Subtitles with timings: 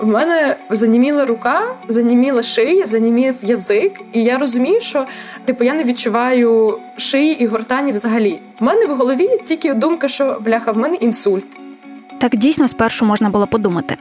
[0.00, 5.06] в мене заніміла рука, заніміла шия, занімів язик, і я розумію, що
[5.44, 8.40] типу я не відчуваю шиї і гортані взагалі.
[8.60, 11.46] В мене в голові тільки думка, що бляха, в мене інсульт.
[12.18, 13.96] Так дійсно спершу можна було подумати.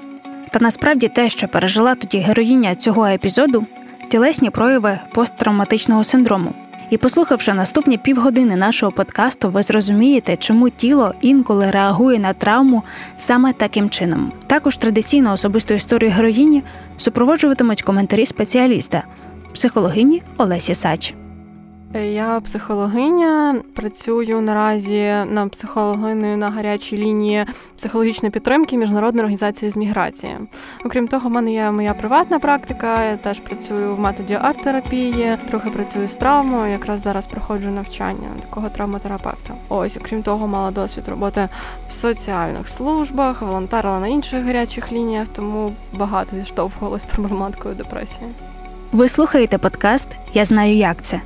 [0.52, 3.66] Та насправді те, що пережила тоді героїня цього епізоду,
[4.10, 6.54] тілесні прояви посттравматичного синдрому.
[6.90, 12.84] І послухавши наступні півгодини нашого подкасту, ви зрозумієте, чому тіло інколи реагує на травму
[13.18, 14.32] саме таким чином.
[14.48, 16.64] Також традиційно особисту історію героїні
[16.98, 19.04] супроводжуватимуть коментарі спеціаліста,
[19.54, 21.14] психологині Олесі Сач.
[21.94, 27.46] Я психологиня, працюю наразі на психологиною на гарячій лінії
[27.78, 30.38] психологічної підтримки міжнародної організації з міграції.
[30.86, 33.06] Окрім того, в мене є моя приватна практика.
[33.06, 36.72] Я теж працюю в методі арт-терапії, трохи працюю з травмою.
[36.72, 39.54] Якраз зараз проходжу навчання такого травматерапевта.
[39.70, 41.50] Ось, окрім того, мала досвід роботи
[41.88, 48.30] в соціальних службах, волонтерила на інших гарячих лініях, тому багато зіштовхувалась проблематикою депресії.
[48.92, 51.22] Ви слухаєте подкаст Я знаю, як це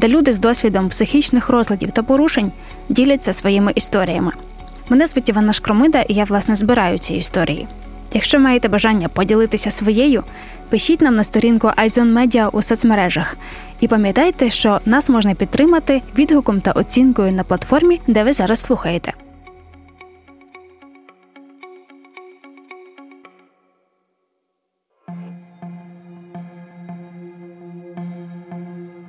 [0.00, 2.52] де люди з досвідом психічних розладів та порушень
[2.88, 4.32] діляться своїми історіями.
[4.88, 7.68] Мене звуть Івана Шкромида, і я власне збираю ці історії.
[8.12, 10.24] Якщо маєте бажання поділитися своєю,
[10.68, 13.36] пишіть нам на сторінку Айзон Медіа у соцмережах.
[13.80, 19.12] І пам'ятайте, що нас можна підтримати відгуком та оцінкою на платформі, де ви зараз слухаєте.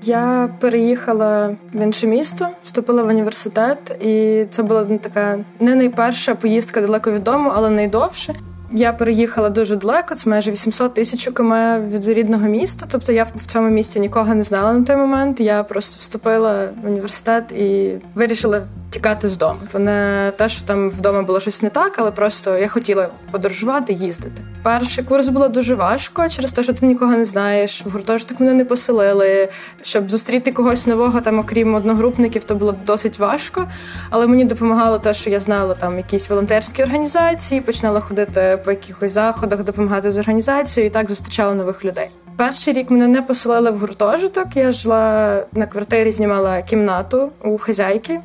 [0.03, 6.81] Я переїхала в інше місто, вступила в університет, і це була така не найперша поїздка
[6.81, 8.35] далеко від дому, але найдовше.
[8.73, 11.53] Я переїхала дуже далеко, це майже 800 тисяч км
[11.89, 12.85] від рідного міста.
[12.91, 15.39] Тобто я в цьому місці нікого не знала на той момент.
[15.39, 19.59] Я просто вступила в університет і вирішила тікати з дому.
[19.73, 24.41] Не те, що там вдома було щось не так, але просто я хотіла подорожувати, їздити.
[24.63, 27.85] Перший курс було дуже важко через те, що ти нікого не знаєш.
[27.85, 29.49] В гуртожиток мене не поселили.
[29.81, 33.67] Щоб зустріти когось нового, там, окрім одногрупників, то було досить важко.
[34.09, 39.11] Але мені допомагало те, що я знала там якісь волонтерські організації, починала ходити по якихось
[39.11, 42.09] заходах, допомагати з організацією і так зустрічала нових людей.
[42.37, 44.47] Перший рік мене не поселили в гуртожиток.
[44.55, 48.21] Я жила на квартирі, знімала кімнату у хазяйки.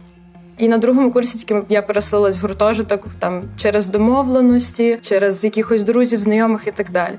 [0.58, 6.22] І на другому курсі тільки я переселилась в гуртожиток там через домовленості, через якихось друзів,
[6.22, 7.18] знайомих і так далі.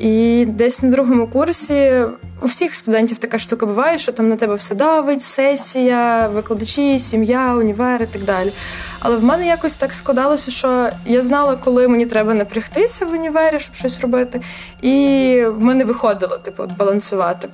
[0.00, 2.04] І десь на другому курсі
[2.42, 7.54] у всіх студентів така штука буває, що там на тебе все давить, сесія, викладачі, сім'я,
[7.54, 8.52] універ і так далі.
[9.00, 13.60] Але в мене якось так складалося, що я знала, коли мені треба напрягтися в універі,
[13.60, 14.40] щоб щось робити,
[14.82, 17.48] і в мене виходило типу, балансувати.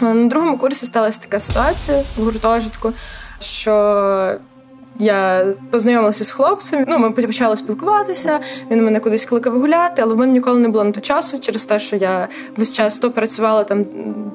[0.00, 2.92] На другому курсі сталася така ситуація в гуртожитку
[3.40, 4.36] що
[5.00, 6.84] я познайомилася з хлопцем.
[6.88, 8.40] Ну, ми почали спілкуватися.
[8.70, 11.64] Він мене кудись кликав гуляти, але в мене ніколи не було на то часу через
[11.64, 13.86] те, що я весь час то працювала там,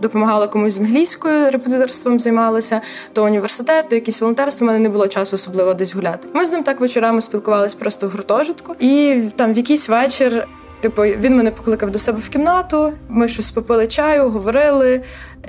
[0.01, 2.81] допомагала комусь з англійською, репетиторством займалася,
[3.13, 4.65] то університет, то якісь волонтерство.
[4.65, 6.27] У мене не було часу особливо десь гуляти.
[6.33, 10.47] Ми з ним так вечорами спілкувалися просто в гуртожитку, і там в якийсь вечір.
[10.81, 12.93] Типу, він мене покликав до себе в кімнату.
[13.09, 15.01] Ми щось попили чаю, говорили,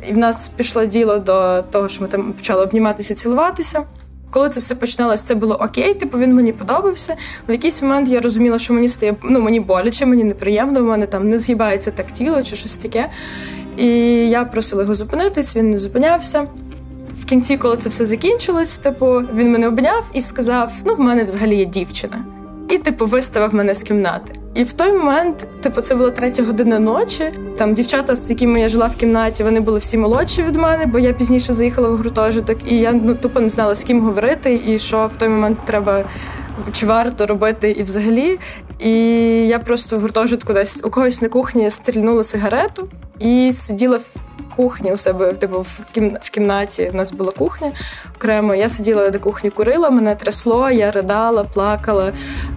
[0.08, 3.84] і в нас пішло діло до того, що ми там почали обніматися, цілуватися.
[4.36, 7.16] Коли це все починалось, це було окей, типу він мені подобався.
[7.48, 11.06] В якийсь момент я розуміла, що мені стає ну мені боляче, мені неприємно, в мене
[11.06, 13.10] там не згибається так тіло чи щось таке.
[13.76, 13.88] І
[14.28, 16.46] я просила його зупинитись, він не зупинявся.
[17.20, 21.24] В кінці, коли це все закінчилось, типу він мене обняв і сказав: Ну, в мене
[21.24, 22.24] взагалі є дівчина
[22.70, 24.32] і типу виставив мене з кімнати.
[24.56, 27.32] І в той момент, типу, це була третя година ночі.
[27.58, 30.98] Там дівчата, з якими я жила в кімнаті, вони були всі молодші від мене, бо
[30.98, 34.78] я пізніше заїхала в гуртожиток, і я ну тупо не знала з ким говорити, і
[34.78, 36.04] що в той момент треба
[36.72, 38.38] чи варто робити і взагалі.
[38.80, 38.92] І
[39.46, 44.00] я просто в гуртожитку десь у когось на кухні стрільнула сигарету і сиділа
[44.56, 46.16] кухні у себе, типу, в кім...
[46.22, 46.90] в кімнаті.
[46.94, 47.72] У нас була кухня
[48.16, 48.54] окремо.
[48.54, 52.12] Я сиділа на кухні, курила, мене трясло, я ридала, плакала.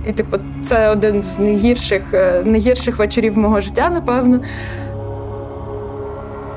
[0.08, 4.40] І, типу, це один з найгірших, е, найгірших вечорів мого життя, напевно.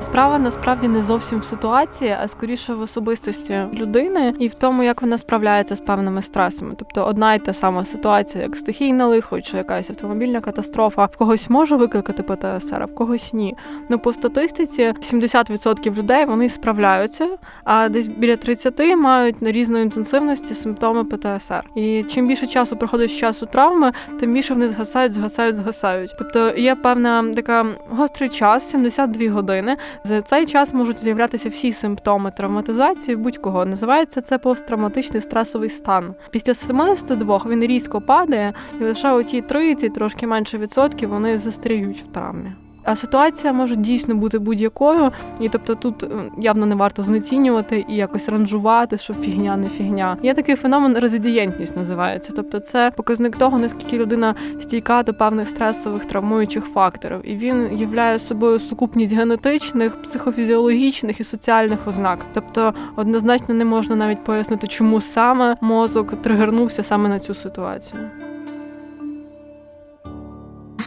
[0.03, 5.01] Справа насправді не зовсім в ситуації, а скоріше в особистості людини і в тому, як
[5.01, 6.73] вона справляється з певними стресами.
[6.77, 11.49] Тобто одна й та сама ситуація, як стихійне лихо, чи якась автомобільна катастрофа, в когось
[11.49, 13.55] може викликати ПТСР, а в когось ні.
[13.89, 17.29] Ну по статистиці 70% людей вони справляються,
[17.63, 21.63] а десь біля 30% мають на різної інтенсивності симптоми ПТСР.
[21.75, 26.15] І чим більше часу проходить з часу травми, тим більше вони згасають, згасають, згасають.
[26.17, 32.31] Тобто є певна така гострий час, 72 години За цей час можуть з'являтися всі симптоми
[32.31, 33.65] травматизації будь-кого.
[33.65, 36.15] Називається це посттравматичний стресовий стан.
[36.31, 42.01] Після 72 він різко падає, і лише у ті 30, трошки менше відсотків, вони застріють
[42.01, 42.51] в травмі.
[42.83, 46.05] А ситуація може дійсно бути будь-якою, і тобто тут
[46.37, 50.17] явно не варто знецінювати і якось ранжувати, що фігня, не фігня.
[50.23, 52.33] Є такий феномен резидієнтність називається.
[52.35, 58.19] Тобто, це показник того, наскільки людина стійка до певних стресових травмуючих факторів, і він являє
[58.19, 62.19] собою сукупність генетичних, психофізіологічних і соціальних ознак.
[62.33, 68.09] Тобто, однозначно не можна навіть пояснити, чому саме мозок тригернувся саме на цю ситуацію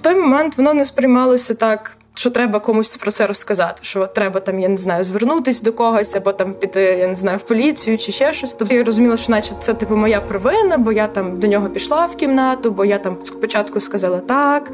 [0.01, 1.97] той момент воно не сприймалося так.
[2.19, 6.15] Що треба комусь про це розказати, що треба там, я не знаю, звернутись до когось,
[6.15, 8.55] або там піти, я не знаю, в поліцію чи ще щось.
[8.59, 12.07] Тобто я розуміла, що наче це типу моя провина, бо я там до нього пішла
[12.07, 14.73] в кімнату, бо я там спочатку сказала так.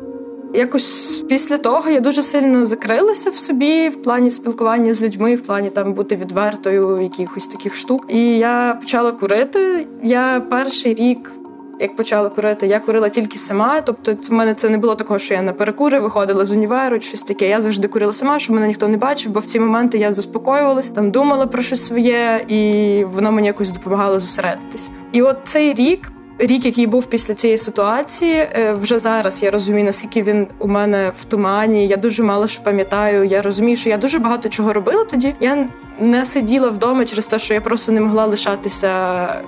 [0.55, 5.43] Якось після того я дуже сильно закрилася в собі в плані спілкування з людьми, в
[5.43, 8.07] плані там бути відвертою, якихось таких штук.
[8.09, 9.87] І я почала курити.
[10.03, 11.33] Я перший рік
[11.81, 13.81] як почала курити, я курила тільки сама.
[13.81, 17.23] Тобто, в мене це не було такого, що я на перекури виходила з універу, щось
[17.23, 17.49] таке.
[17.49, 20.93] Я завжди курила сама, щоб мене ніхто не бачив, бо в ці моменти я заспокоювалася,
[20.93, 24.91] там думала про щось своє, і воно мені якось допомагало зосередитись.
[25.13, 26.13] І от цей рік.
[26.39, 31.13] Рік, який був після цієї ситуації, е, вже зараз я розумію, наскільки він у мене
[31.21, 31.87] в тумані.
[31.87, 33.25] Я дуже мало що пам'ятаю.
[33.25, 35.35] Я розумію, що я дуже багато чого робила тоді.
[35.41, 35.69] Я
[36.01, 38.91] не сиділа вдома через те, що я просто не могла лишатися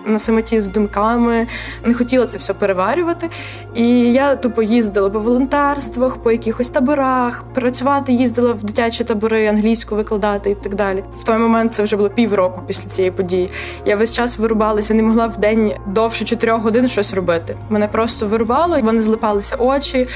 [0.07, 1.47] на самоті з думками,
[1.85, 3.31] не хотіла це все переварювати.
[3.75, 9.97] І я тупо їздила по волонтерствах, по якихось таборах, працювати їздила в дитячі табори, англійську
[9.97, 11.05] викладати і так далі.
[11.21, 13.51] В той момент це вже було півроку після цієї події.
[13.87, 17.57] Я весь час вирубалася, не могла в день довше чотирьох годин щось робити.
[17.71, 20.07] Мене просто вирубало, в мене злипалися очі.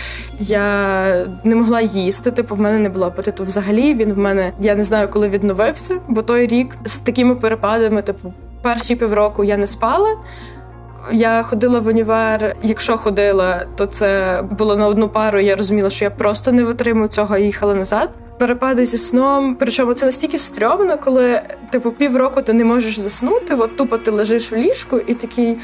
[0.41, 2.31] Я не могла їсти.
[2.31, 3.95] Типу, в мене не було апетиту взагалі.
[3.95, 8.33] Він в мене я не знаю, коли відновився бо той рік з такими перепадами, типу,
[8.63, 10.17] перші півроку я не спала.
[11.13, 12.57] Я ходила в універ.
[12.63, 15.41] Якщо ходила, то це було на одну пару.
[15.41, 18.11] Я розуміла, що я просто не витримую цього і їхала назад.
[18.39, 19.57] Перепади зі сном.
[19.61, 23.55] Причому це настільки стрьомно, коли типу півроку ти не можеш заснути.
[23.55, 25.59] От тупо ти лежиш в ліжку і такий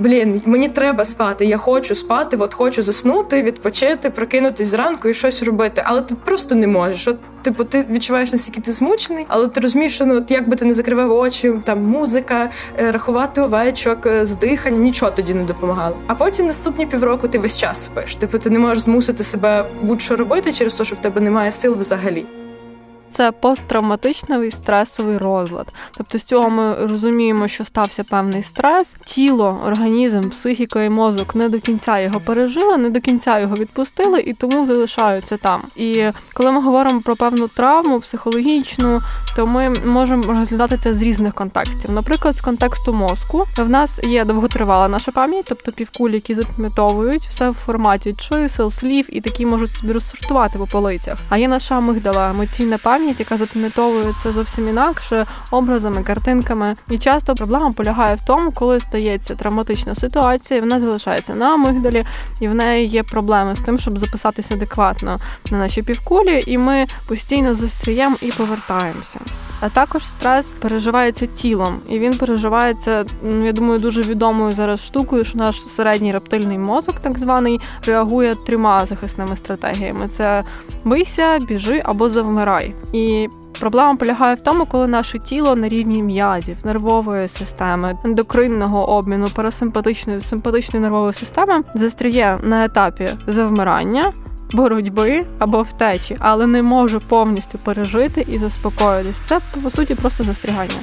[0.00, 5.42] блін, мені треба спати, я хочу спати, от хочу заснути, відпочити, прокинутись зранку і щось
[5.42, 5.82] робити.
[5.84, 7.08] Але ти просто не можеш.
[7.08, 10.64] От, типу, ти відчуваєш, наскільки ти змучений, але ти розумієш, що ну от як ти
[10.64, 15.96] не закривав очі, там музика, е, рахувати овечок е, з диханням, нічого тоді не допомагало.
[16.06, 18.16] А потім наступні півроку ти весь час спиш.
[18.16, 21.74] Типу, ти не можеш змусити себе будь-що робити через те, що в тебе немає сил
[21.74, 22.26] взагалі
[23.10, 25.72] це посттравматичний стресовий розлад.
[25.96, 31.48] Тобто з цього ми розуміємо, що стався певний стрес, тіло, організм, психіка і мозок не
[31.48, 35.62] до кінця його пережили, не до кінця його відпустили і тому залишаються там.
[35.76, 39.00] І коли ми говоримо про певну травму психологічну,
[39.36, 41.92] то ми можемо розглядати це з різних контекстів.
[41.92, 47.50] Наприклад, з контексту мозку в нас є довготривала наша пам'ять, тобто півкулі, які запам'ятовують все
[47.50, 51.18] в форматі чисел, слів і такі можуть собі розсортувати по полицях.
[51.28, 56.74] А є наша амигдала, емоційна пам'ять пам'ять, яка запам'ятовується зовсім інакше образами, картинками.
[56.90, 62.04] І часто проблема полягає в тому, коли стається травматична ситуація, і вона залишається на амигдалі,
[62.40, 65.20] і в неї є проблеми з тим, щоб записатися адекватно
[65.50, 69.20] на наші півкулі, і ми постійно застріємо і повертаємося.
[69.60, 73.04] А також стрес переживається тілом, і він переживається,
[73.42, 78.86] я думаю, дуже відомою зараз штукою, що наш середній рептильний мозок, так званий, реагує трьома
[78.86, 80.44] захисними стратегіями: це
[80.84, 82.74] бийся, біжи або завмирай.
[82.92, 83.28] І
[83.60, 90.20] проблема полягає в тому, коли наше тіло на рівні м'язів, нервової системи, ендокринного обміну, парасимпатичної
[90.20, 94.12] симпатичної нервової системи застріє на етапі завмирання
[94.52, 99.20] боротьби або втечі, але не можу повністю пережити і заспокоїтись.
[99.28, 100.80] Це по суті просто застрягання.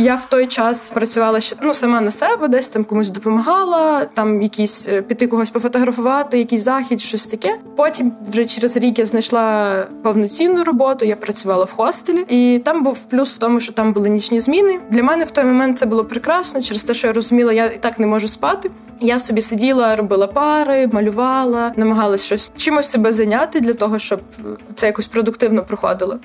[0.00, 4.42] Я в той час працювала ще ну сама на себе, десь там комусь допомагала, там
[4.42, 7.58] якісь е, піти когось пофотографувати, якийсь захід, щось таке.
[7.76, 11.04] Потім вже через рік я знайшла повноцінну роботу.
[11.04, 14.80] Я працювала в хостелі, і там був плюс в тому, що там були нічні зміни.
[14.90, 17.78] Для мене в той момент це було прекрасно, через те, що я розуміла, я і
[17.78, 18.70] так не можу спати.
[19.00, 24.20] Я собі сиділа, робила пари, малювала, намагалась щось чимось себе зайняти для того, щоб
[24.74, 26.18] це якось продуктивно проходило.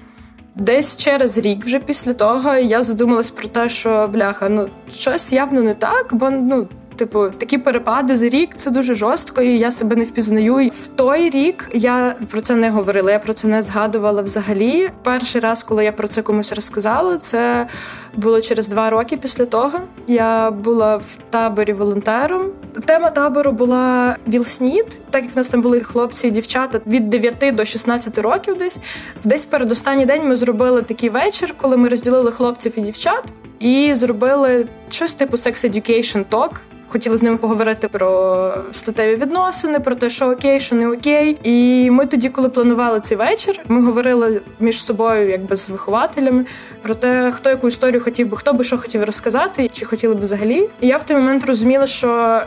[0.56, 5.62] Десь через рік, вже після того, я задумалась про те, що бляха, ну щось явно
[5.62, 9.96] не так, бо ну Типу, такі перепади за рік це дуже жорстко, і я себе
[9.96, 10.56] не впізнаю.
[10.56, 13.12] В той рік я про це не говорила.
[13.12, 14.90] Я про це не згадувала взагалі.
[15.04, 17.68] Перший раз, коли я про це комусь розказала, це
[18.16, 19.80] було через два роки після того.
[20.08, 22.52] Я була в таборі волонтером.
[22.86, 27.56] Тема табору була Вілснід, так як в нас там були хлопці і дівчата від 9
[27.56, 28.78] до 16 років, десь
[29.24, 33.24] десь перед останній день ми зробили такий вечір, коли ми розділили хлопців і дівчат,
[33.60, 36.52] і зробили щось типу Education Talk
[36.94, 41.38] хотіли з ними поговорити про статеві відносини, про те, що окей, що не окей.
[41.44, 46.46] І ми тоді, коли планували цей вечір, ми говорили між собою, якби з вихователями,
[46.82, 50.20] про те, хто яку історію хотів би, хто би що хотів розказати, чи хотіли б
[50.20, 50.70] взагалі.
[50.82, 52.42] І я в той момент розуміла, що.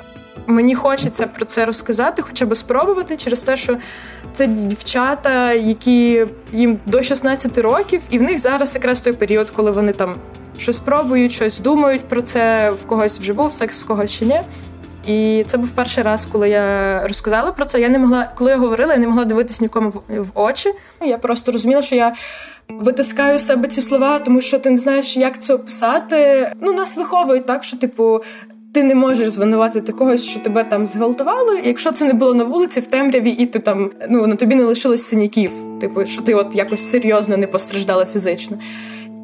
[0.49, 3.77] Мені хочеться про це розказати, хоча б спробувати через те, що
[4.33, 9.71] це дівчата, які їм до 16 років, і в них зараз якраз той період, коли
[9.71, 10.17] вони там
[10.59, 14.41] щось пробують, щось думають про це, в когось вже був секс, в когось ще ні.
[15.07, 17.81] І це був перший раз, коли я розказала про це.
[17.81, 20.73] Я не могла, коли я говорила, я не могла дивитись нікому в, в очі.
[21.01, 22.15] Я просто розуміла, що я
[22.69, 26.53] витискаю себе ці слова, тому що ти не знаєш, як це описати.
[26.61, 28.21] Ну, нас виховують так, що, типу,
[28.75, 31.61] ти не можеш звинуватити когось, що тебе там зґвалтували.
[31.65, 34.65] Якщо це не було на вулиці, в темряві, і ти там ну на тобі не
[34.65, 38.59] лишилось синяків, типу, що ти от якось серйозно не постраждала фізично.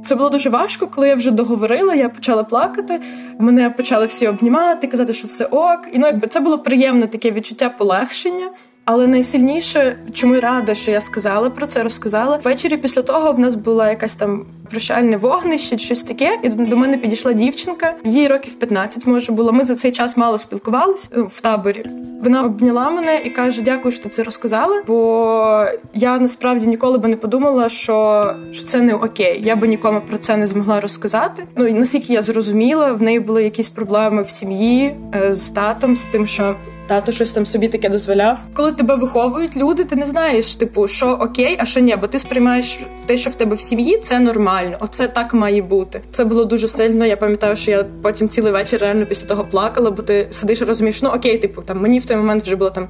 [0.05, 3.01] Це було дуже важко, коли я вже договорила, я почала плакати.
[3.39, 5.89] Мене почали всі обнімати, казати, що все ок.
[5.93, 8.51] І ну, якби це було приємне таке відчуття полегшення.
[8.85, 12.77] Але найсильніше, чому я рада, що я сказала про це, розказала ввечері.
[12.77, 16.39] Після того в нас була якась там прощальне вогнище, щось таке.
[16.43, 17.95] І до мене підійшла дівчинка.
[18.05, 19.53] Їй років 15, може було.
[19.53, 21.87] Ми за цей час мало спілкувалися ну, в таборі.
[22.23, 24.83] Вона обняла мене і каже: Дякую, що це розказала.
[24.87, 29.43] Бо я насправді ніколи би не подумала, що що це не окей.
[29.45, 31.45] Я би нікому про це не змогла розказати.
[31.57, 35.97] Ну і наскільки я зрозуміла, в неї були якісь проблеми в сім'ї е, з татом,
[35.97, 38.39] з тим, що тато щось там собі таке дозволяв.
[38.55, 42.19] Коли тебе виховують люди, ти не знаєш, типу, що окей, а що ні, бо ти
[42.19, 44.77] сприймаєш те, що в тебе в сім'ї, це нормально.
[44.81, 46.03] Оце так має бути.
[46.11, 47.07] Це було дуже сильно.
[47.07, 50.65] Я пам'ятаю, що я потім цілий вечір реально після того плакала, бо ти сидиш і
[50.65, 52.89] розумієш, ну окей, типу, там мені в той момент вже було там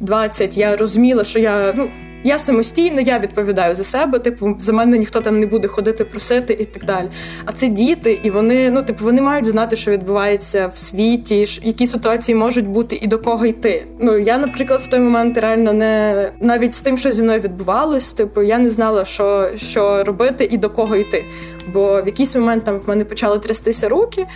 [0.00, 1.90] 20, Я розуміла, що я ну.
[2.24, 4.18] Я самостійно, я відповідаю за себе.
[4.18, 7.10] Типу, за мене ніхто там не буде ходити просити і так далі.
[7.44, 11.86] А це діти, і вони ну типу вони мають знати, що відбувається в світі, які
[11.86, 13.86] ситуації можуть бути і до кого йти.
[13.98, 18.12] Ну я, наприклад, в той момент реально не навіть з тим, що зі мною відбувалось,
[18.12, 21.24] типу я не знала, що що робити і до кого йти.
[21.72, 24.26] Бо в якийсь момент там в мене почали трястися руки.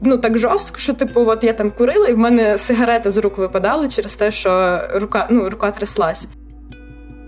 [0.00, 3.38] Ну так жорстко, що типу, от я там курила, і в мене сигарети з рук
[3.38, 6.28] випадали через те, що рука ну рука тряслась.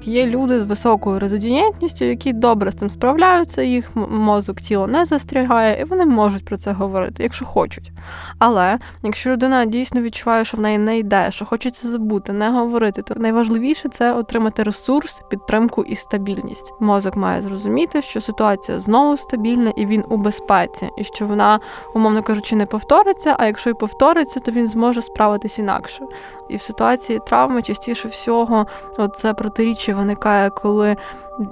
[0.05, 5.81] Є люди з високою резидієнтністю, які добре з цим справляються, їх мозок тіло не застрягає,
[5.81, 7.93] і вони можуть про це говорити, якщо хочуть.
[8.39, 13.03] Але якщо людина дійсно відчуває, що в неї не йде, що хочеться забути, не говорити,
[13.03, 16.73] то найважливіше це отримати ресурс, підтримку і стабільність.
[16.81, 21.61] Мозок має зрозуміти, що ситуація знову стабільна і він у безпеці, і що вона,
[21.95, 23.37] умовно кажучи, не повториться.
[23.39, 26.05] А якщо й повториться, то він зможе справитись інакше.
[26.51, 28.67] І в ситуації травми частіше всього
[29.15, 30.97] це протиріччя виникає, коли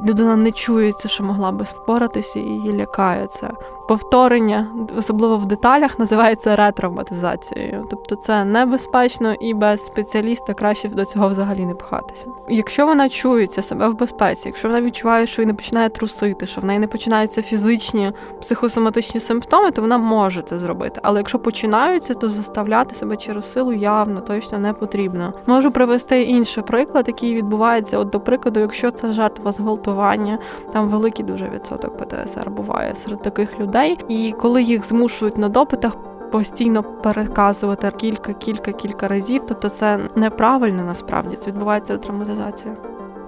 [0.02, 3.50] людина не чується, що могла би споратися, і її лякається
[3.88, 7.84] повторення, особливо в деталях, називається ретравматизацією.
[7.90, 12.26] Тобто це небезпечно і без спеціаліста краще до цього взагалі не пхатися.
[12.48, 16.60] Якщо вона чується себе в безпеці, якщо вона відчуває, що її не починає трусити, що
[16.60, 21.00] в неї не починаються фізичні психосоматичні симптоми, то вона може це зробити.
[21.02, 24.87] Але якщо починаються, то заставляти себе через силу явно точно не потрібно.
[25.46, 27.98] Можу привести інший приклад, який відбувається.
[27.98, 30.38] От, до прикладу, якщо це жертва зґвалтування,
[30.72, 35.96] там великий дуже відсоток ПТСР буває серед таких людей і коли їх змушують на допитах.
[36.30, 42.76] Постійно переказувати кілька, кілька, кілька разів, тобто це неправильно насправді це відбувається ретравматизація.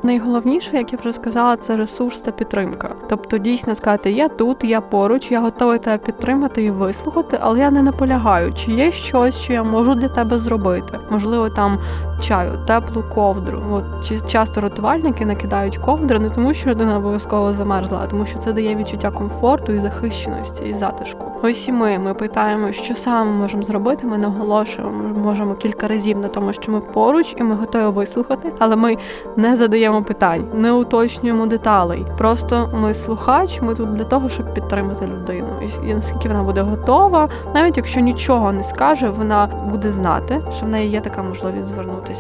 [0.03, 2.95] Найголовніше, як я вже сказала, це ресурс та підтримка.
[3.09, 7.71] Тобто, дійсно сказати, я тут, я поруч, я готовий тебе підтримати і вислухати, але я
[7.71, 10.99] не наполягаю, чи є щось, що я можу для тебе зробити.
[11.11, 11.79] Можливо, там
[12.21, 13.63] чаю, теплу ковдру.
[13.71, 18.53] От часто рятувальники накидають ковдри не тому, що людина обов'язково замерзла, а тому, що це
[18.53, 21.27] дає відчуття комфорту і захищеності і затишку.
[21.43, 21.99] Ось і ми.
[21.99, 24.07] Ми питаємо, що саме можемо зробити.
[24.07, 28.53] Ми наголошуємо, ми можемо кілька разів на тому, що ми поруч, і ми готові вислухати,
[28.59, 28.97] але ми
[29.37, 32.07] не задаємо питань, не уточнюємо деталей.
[32.19, 35.49] Просто ми слухач, ми тут для того, щоб підтримати людину.
[35.85, 40.69] І наскільки вона буде готова, навіть якщо нічого не скаже, вона буде знати, що в
[40.69, 42.10] неї є така можливість звернутися.
[42.11, 42.15] І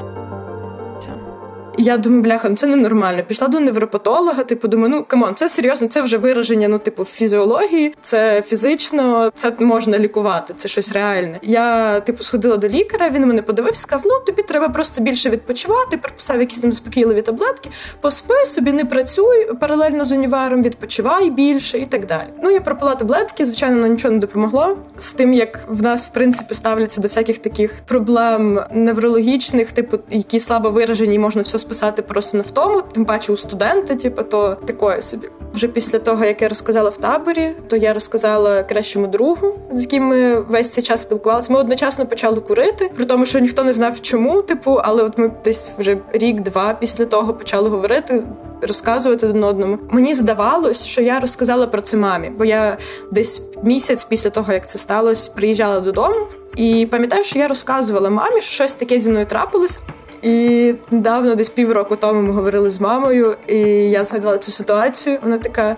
[1.81, 3.23] я думаю, бляха, ну це ненормально.
[3.27, 7.05] Пішла до невропатолога, типу, думаю, ну come on, це серйозно, це вже вираження, ну, типу,
[7.05, 11.39] фізіології, це фізично, це можна лікувати, це щось реальне.
[11.43, 15.97] Я, типу, сходила до лікаря, він мене подивився, сказав, ну тобі треба просто більше відпочивати,
[15.97, 17.71] прописав якісь там заспокійливі таблетки,
[18.01, 22.29] поспи собі, не працюй паралельно з універом, відпочивай більше і так далі.
[22.43, 24.77] Ну, я пропила таблетки, звичайно, нічого не допомогло.
[24.99, 30.41] З тим, як в нас, в принципі, ставляться до всяких таких проблем неврологічних, типу, які
[30.41, 34.57] слабо виражені, і можна все списати просто на втому, тим паче у студента, типу, то
[34.67, 35.29] такое собі.
[35.55, 40.05] Вже після того, як я розказала в таборі, то я розказала кращому другу, з яким
[40.05, 41.53] ми весь цей час спілкувалися.
[41.53, 45.31] Ми одночасно почали курити, при тому, що ніхто не знав, чому, типу, але от ми
[45.45, 48.25] десь вже рік-два після того почали говорити.
[48.63, 49.79] Розказувати один одному.
[49.91, 52.79] Мені здавалось, що я розказала про це мамі, бо я
[53.11, 58.41] десь місяць після того, як це сталося, приїжджала додому і пам'ятаю, що я розказувала мамі,
[58.41, 59.81] що щось таке зі мною трапилось.
[60.23, 63.59] І недавно, десь півроку тому, ми говорили з мамою, і
[63.91, 65.19] я згадала цю ситуацію.
[65.23, 65.77] Вона така: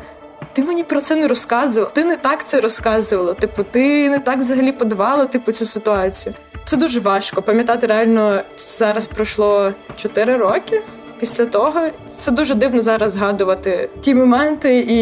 [0.53, 3.35] ти мені про це не розказувала, ти не так це розказувала.
[3.35, 6.35] Типу, ти не так взагалі подавала типу, цю ситуацію.
[6.65, 7.43] Це дуже важко.
[7.43, 8.43] Пам'ятати реально
[8.79, 10.83] зараз пройшло 4 роки.
[11.21, 11.81] Після того
[12.15, 14.99] це дуже дивно зараз згадувати ті моменти, і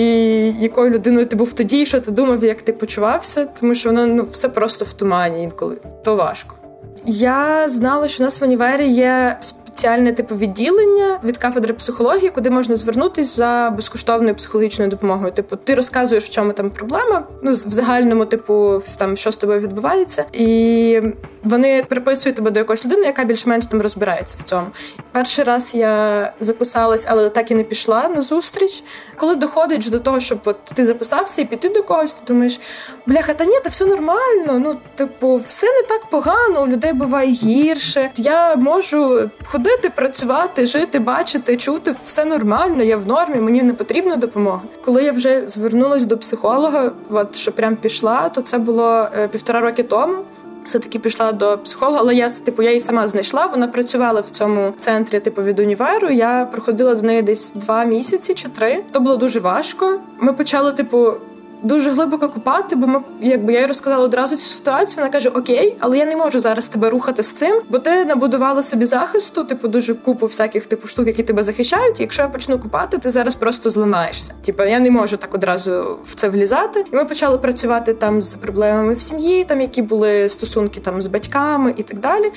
[0.63, 4.27] якою людиною ти був тоді, що ти думав, як ти почувався, тому що воно ну
[4.33, 6.60] все просто в тумані інколи то важко.
[7.07, 12.51] Я знала, що у нас в універі є спеціальне типу відділення від кафедри психології, куди
[12.51, 15.33] можна звернутися за безкоштовною психологічною допомогою.
[15.33, 19.61] Типу, ти розказуєш, в чому там проблема, ну в загальному, типу, там що з тобою
[19.61, 21.01] відбувається, і
[21.45, 24.67] вони приписують тебе до якоїсь людини, яка більш-менш там розбирається в цьому.
[25.13, 28.83] Перший раз я записалась, але так і не пішла на зустріч.
[29.17, 32.61] Коли доходиш до того, щоб от ти записався і піти до когось, ти думаєш,
[33.07, 34.59] бляха, та ні, та все нормально.
[34.59, 38.11] Ну, типу, все не так погано, у людей буває гірше.
[38.17, 44.17] Я можу ходити, працювати, жити, бачити, чути, все нормально, я в нормі, мені не потрібна
[44.17, 44.63] допомога.
[44.85, 49.61] Коли я вже звернулася до психолога, от що прям пішла, то це було е, півтора
[49.61, 50.15] роки тому
[50.65, 53.47] все-таки пішла до психолога, але я типу, я її сама знайшла.
[53.47, 56.11] Вона працювала в цьому центрі, типу від універу.
[56.11, 58.83] Я проходила до неї десь два місяці чи три.
[58.93, 60.01] То було дуже важко.
[60.21, 61.13] Ми почали, типу,
[61.63, 64.97] дуже глибоко купати, бо ми, якби я їй розказала одразу цю ситуацію.
[64.97, 68.63] Вона каже: Окей, але я не можу зараз тебе рухати з цим, бо ти набудувала
[68.63, 72.01] собі захисту, типу дуже купу всяких типу штук, які тебе захищають.
[72.01, 74.35] І якщо я почну купати, ти зараз просто зламаєшся.
[74.45, 76.85] Типу, я не можу так одразу в це влізати.
[76.93, 81.07] І ми почали працювати там з проблемами в сім'ї, там які були стосунки там з
[81.07, 82.33] батьками і так далі.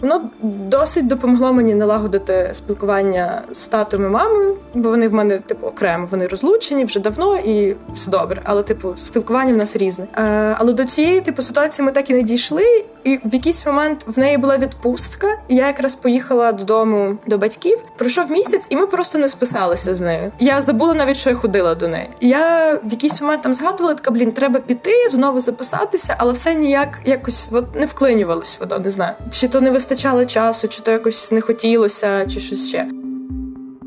[0.00, 0.30] Воно
[0.68, 6.08] досить допомогло мені налагодити спілкування з татом і мамою, бо вони в мене типу окремо
[6.10, 8.40] вони розлучені вже давно, і все добре.
[8.44, 10.06] Але типу, спілкування в нас різне.
[10.16, 12.84] Е, Але до цієї типу ситуації ми так і не дійшли.
[13.04, 17.78] І в якийсь момент в неї була відпустка, і я якраз поїхала додому до батьків.
[17.96, 20.32] Пройшов місяць, і ми просто не списалися з нею.
[20.38, 22.08] Я забула навіть, що я ходила до неї.
[22.20, 26.98] Я в якийсь момент там згадувала, така блін, треба піти, знову записатися, але все ніяк
[27.04, 29.14] якось от не вклинювалось воно, не знаю.
[29.30, 32.97] Чи то не вистачало часу, чи то якось не хотілося, чи щось ще.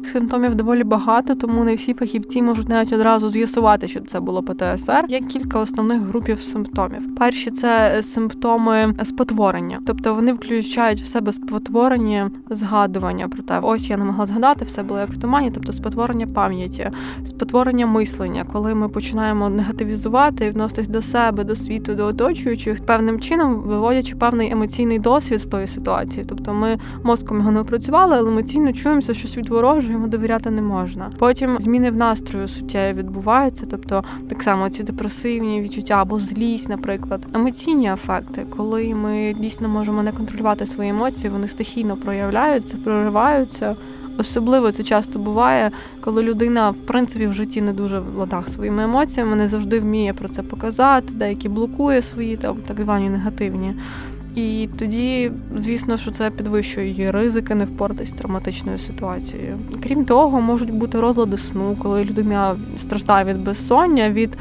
[0.05, 5.05] Симптомів доволі багато, тому не всі фахівці можуть навіть одразу з'ясувати, щоб це було ПТСР.
[5.09, 7.15] Є кілька основних групів симптомів.
[7.15, 13.97] Перші це симптоми спотворення, тобто вони включають в себе спотворення, згадування про те, ось я
[13.97, 16.91] не могла згадати, все було як в тумані, тобто спотворення пам'яті,
[17.25, 23.19] спотворення мислення, коли ми починаємо негативізувати і вноситись до себе, до світу, до оточуючих, певним
[23.19, 26.25] чином виводячи певний емоційний досвід з тої ситуації.
[26.29, 30.61] Тобто ми мозком його не опрацювали, але емоційно чуємося, що світ ворожий йому довіряти не
[30.61, 31.11] можна.
[31.19, 37.27] Потім зміни в настрою суттєві відбуваються, тобто так само ці депресивні відчуття або злість, наприклад,
[37.33, 43.75] емоційні ефекти, коли ми дійсно можемо не контролювати свої емоції, вони стихійно проявляються, прориваються.
[44.17, 48.83] Особливо це часто буває, коли людина в принципі в житті не дуже в ладах своїми
[48.83, 53.75] емоціями, не завжди вміє про це показати, деякі блокує свої там так звані негативні
[54.35, 59.59] і тоді, звісно, що це підвищує її ризики не впоратись травматичною ситуацією.
[59.83, 64.37] Крім того, можуть бути розлади сну, коли людина страждає від безсоння, від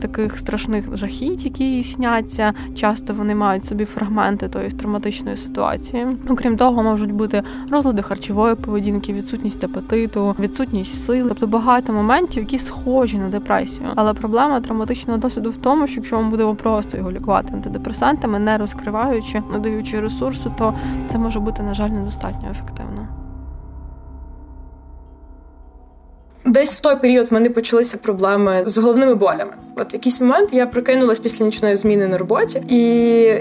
[0.00, 2.52] таких страшних жахіть, які сняться.
[2.74, 6.06] Часто вони мають собі фрагменти тої травматичної ситуації.
[6.28, 12.58] Окрім того, можуть бути розлади харчової поведінки, відсутність апетиту, відсутність сил, тобто багато моментів, які
[12.58, 13.88] схожі на депресію.
[13.94, 18.58] Але проблема травматичного досвіду в тому, що якщо ми будемо просто його лікувати антидепресантами, не
[18.58, 20.74] розкриваючи надаючи, ресурсу, то
[21.10, 23.07] це може бути, на жаль, недостатньо ефективно.
[26.48, 29.52] Десь в той період в мене почалися проблеми з головними болями.
[29.76, 32.80] От в якийсь момент я прокинулась після нічної зміни на роботі, і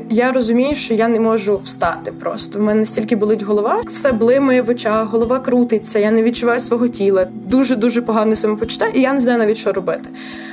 [0.09, 2.11] я розумію, що я не можу встати.
[2.11, 5.99] Просто в мене стільки болить голова, все блимає в очах, голова крутиться.
[5.99, 7.27] Я не відчуваю свого тіла.
[7.33, 10.09] Дуже дуже погане самопочуття, і я не знаю навіть що робити.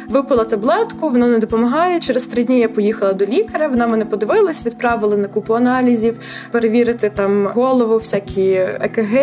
[0.09, 2.01] Випила таблетку, воно не допомагає.
[2.01, 3.69] Через три дні я поїхала до лікаря.
[3.69, 6.19] Вона мене подивилась, відправила на купу аналізів,
[6.51, 9.15] перевірити там голову, всякі ЕКГ,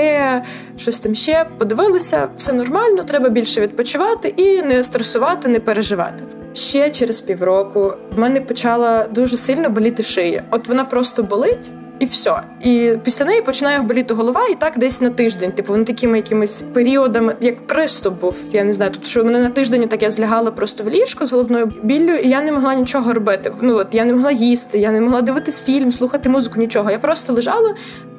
[0.77, 1.45] щось там ще.
[1.57, 6.23] Подивилися, все нормально, треба більше відпочивати і не стресувати, не переживати.
[6.53, 10.43] Ще через півроку в мене почала дуже сильно боліти шия.
[10.51, 11.71] От вона просто болить.
[12.01, 12.41] І все.
[12.61, 15.51] І після неї починає боліти голова, і так десь на тиждень.
[15.51, 18.35] Типу вони такими якимись періодами, як приступ був.
[18.51, 21.31] Я не знаю, тут що мене на тиждень так я злягала просто в ліжко з
[21.31, 23.53] головною біллю, і я не могла нічого робити.
[23.61, 26.91] Ну от я не могла їсти, я не могла дивитись фільм, слухати музику, нічого.
[26.91, 27.75] Я просто лежала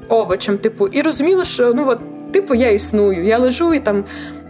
[0.08, 1.98] овочем, типу, і розуміла, що ну от,
[2.32, 3.24] типу, я існую.
[3.24, 4.04] Я лежу і там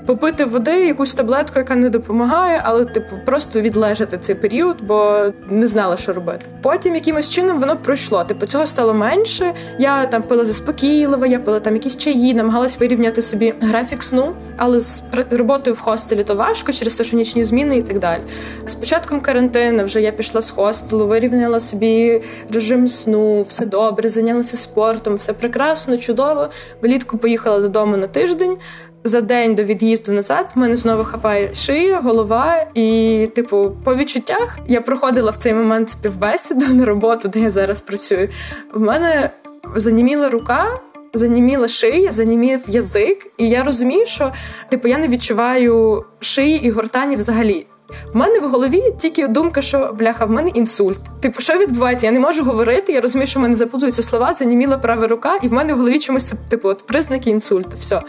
[0.06, 5.66] попити води, якусь таблетку, яка не допомагає, але типу просто відлежати цей період, бо не
[5.66, 6.46] знала, що робити.
[6.62, 8.24] Потім якимось чином воно пройшло.
[8.24, 9.54] Типу цього стало менше.
[9.78, 14.80] Я там пила заспокійливо, я пила там якісь чаї, намагалась вирівняти собі графік сну, але
[14.80, 18.22] з роботою в хостелі то важко через те, що нічні зміни і так далі.
[18.66, 24.56] З початком карантину вже я пішла з хостелу, вирівняла собі режим сну, все добре, зайнялася
[24.56, 26.48] спортом, все прекрасно, чудово.
[26.82, 28.56] Влітку поїхала додому на тиждень
[29.04, 34.58] за день до від'їзду назад в мене знову хапає шия, голова, і, типу, по відчуттях
[34.66, 38.28] я проходила в цей момент співбесіду на роботу, де я зараз працюю.
[38.74, 39.30] В мене
[39.74, 40.80] заніміла рука.
[41.14, 44.32] Заніміла шия, занімів язик, і я розумію, що
[44.68, 47.66] типу я не відчуваю шиї і гортані взагалі.
[48.12, 50.98] В мене в голові тільки думка, що бляха, в мене інсульт.
[51.20, 52.06] Типу, що відбувається?
[52.06, 52.92] Я не можу говорити.
[52.92, 55.98] Я розумію, що в мене заплутуються слова, заніміла права рука, і в мене в голові
[55.98, 57.76] чомусь типу от признаки інсульту.
[57.80, 58.02] Все.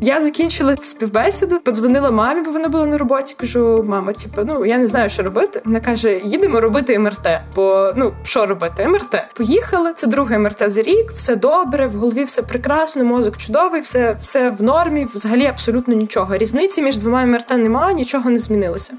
[0.00, 3.34] Я закінчила співбесіду, подзвонила мамі, бо вона була на роботі.
[3.36, 5.62] Кажу, мама, типу, ну я не знаю, що робити.
[5.64, 7.28] Вона каже: їдемо робити МРТ.
[7.56, 8.88] Бо ну що робити?
[8.88, 9.24] МРТ.
[9.34, 9.92] Поїхали.
[9.96, 14.50] Це друге МРТ за рік, все добре, в голові все прекрасно, мозок чудовий, все все
[14.50, 16.36] в нормі, взагалі абсолютно нічого.
[16.36, 18.94] Різниці між двома МРТ немає, нічого не змінилося.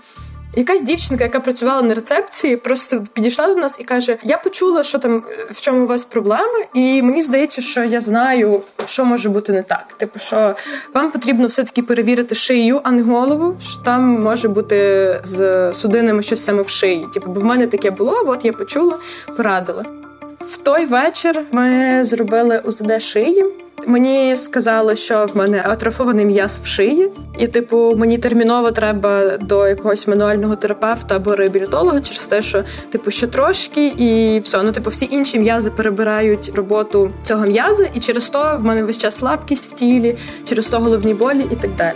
[0.56, 5.00] Якась дівчинка, яка працювала на рецепції, просто підійшла до нас і каже: Я почула, що
[5.00, 9.54] там в чому у вас проблеми, і мені здається, що я знаю, що може бути
[9.54, 9.86] не так.
[9.98, 10.56] Типу, що
[10.94, 13.56] вам потрібно все-таки перевірити шию, а не голову.
[13.62, 17.08] що Там може бути з судинами щось саме в шиї.
[17.14, 18.98] Типу, бо в мене таке було, от я почула,
[19.38, 19.86] порадила.
[20.50, 23.46] В той вечір ми зробили УЗД шиї.
[23.88, 29.68] Мені сказали, що в мене атрофований м'яз в шиї, і, типу, мені терміново треба до
[29.68, 34.64] якогось мануального терапевта або реабілітолога через те, що типу ще трошки, і все.
[34.64, 38.98] Ну, типу, всі інші м'язи перебирають роботу цього м'яза, і через то в мене весь
[38.98, 41.96] час слабкість в тілі, через то головні болі і так далі.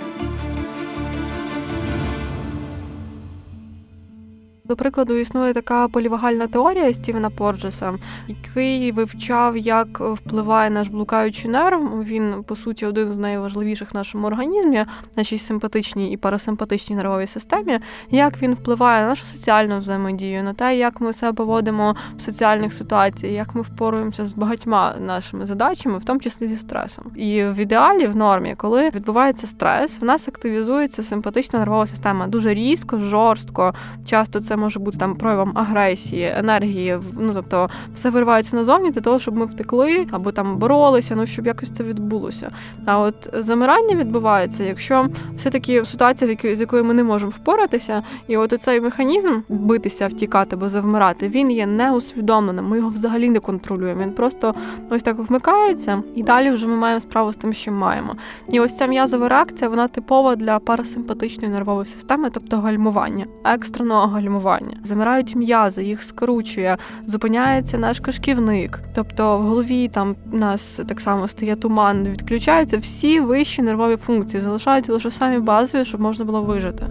[4.65, 7.93] До прикладу, існує така полівагальна теорія Стівена Порджеса,
[8.28, 12.04] який вивчав, як впливає наш блукаючий нерв.
[12.04, 17.80] Він, по суті, один з найважливіших в нашому організмі, нашій симпатичній і парасимпатичній нервовій системі,
[18.12, 22.73] як він впливає на нашу соціальну взаємодію, на те, як ми себе поводимо в соціальних
[22.73, 27.06] ситуаціях, як ми впоруємося з багатьма нашими задачами, в тому числі зі стресом.
[27.15, 32.54] І в ідеалі, в нормі, коли відбувається стрес, в нас активізується симпатична нервова система дуже
[32.54, 33.73] різко, жорстко.
[34.06, 37.00] Часто це може бути там проявом агресії, енергії.
[37.20, 41.48] Ну тобто, все виривається назовні для того, щоб ми втекли або там боролися, ну щоб
[41.48, 42.52] якось це відбулося.
[42.86, 48.62] А от замирання відбувається, якщо все-таки ситуація, з якою ми не можемо впоратися, і от
[48.62, 52.68] цей механізм битися, втікати або завмирати, він є неусвідомленим.
[52.68, 54.02] Ми його взагалі не контролюємо.
[54.02, 54.54] Він просто
[54.89, 58.16] ось так вмикається, і далі вже ми маємо справу з тим, що маємо.
[58.50, 64.43] І ось ця м'язова реакція, вона типова для парасимпатичної нервової системи, тобто гальмування, екстреного гальмування
[64.44, 68.80] харчування, замирають м'язи, їх скручує, зупиняється наш кишківник.
[68.96, 74.94] Тобто в голові там нас так само стає туман, відключаються всі вищі нервові функції, залишаються
[74.94, 76.86] лише самі базові, щоб можна було вижити.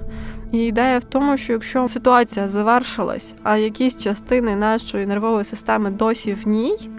[0.53, 6.35] І ідея в тому, що якщо ситуація завершилась, а якісь частини нашої нервової системи досі
[6.45, 6.91] в ній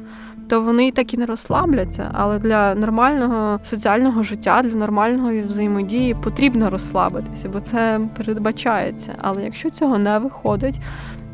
[0.53, 2.09] то вони так і не розслабляться.
[2.13, 9.15] Але для нормального соціального життя, для нормальної взаємодії потрібно розслабитися, бо це передбачається.
[9.21, 10.79] Але якщо цього не виходить,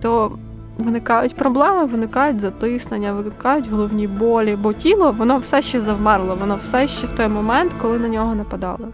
[0.01, 0.37] то
[0.77, 6.87] виникають проблеми, виникають затиснення, виникають головні болі, бо тіло воно все ще завмерло, воно все
[6.87, 8.87] ще в той момент, коли на нього нападали.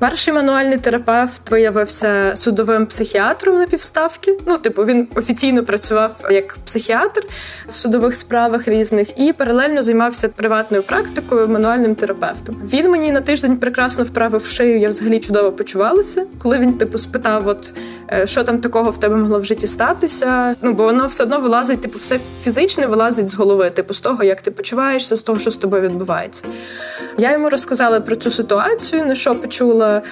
[0.00, 4.38] Перший мануальний терапевт виявився судовим психіатром на півставки.
[4.46, 7.26] Ну, типу, він офіційно працював як психіатр
[7.72, 12.56] в судових справах різних і паралельно займався приватною практикою, мануальним терапевтом.
[12.72, 14.80] Він мені на тиждень прекрасно вправив шию.
[14.80, 16.26] Я взагалі чудово почувалася.
[16.42, 17.72] Коли він типу спитав, от
[18.24, 20.56] що там такого в тебе могло в житті статися.
[20.62, 24.24] Ну бо воно все одно вилазить, типу, все фізичне вилазить з голови, типу, з того,
[24.24, 26.44] як ти почуваєшся, з того, що з тобою відбувається.
[27.18, 30.02] Я йому розказала про цю ситуацію, на що почула.